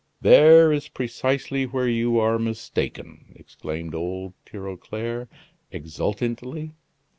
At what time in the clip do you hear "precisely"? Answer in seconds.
0.87-1.67